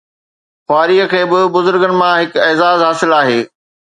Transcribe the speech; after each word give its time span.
خواري 0.65 0.95
کي 1.11 1.21
به 1.31 1.39
بزرگن 1.55 1.93
مان 1.99 2.13
هڪ 2.21 2.31
اعزاز 2.47 2.79
حاصل 2.87 3.11
آهي 3.21 3.41